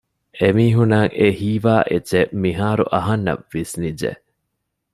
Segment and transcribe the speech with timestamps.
[0.39, 4.11] އެމީހުންނަށް އެ ހީވާ އެއްޗެއް މިހާރު އަހަންނަށް ވިސްނިއްޖެ